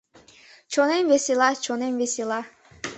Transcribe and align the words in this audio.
Чонем 0.71 1.03
весела, 1.11 1.49
чонем 1.63 1.93
весела 2.01 2.39